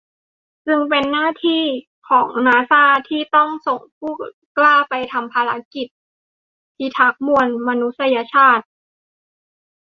[0.67, 1.63] จึงเป็นหน้าที่
[2.09, 4.13] ของนาซาที่ต้องส่งผู้
[4.57, 5.87] กล้าไปทำภารกิจ
[6.77, 8.65] พิทักษ์มวลมนุษยชาติ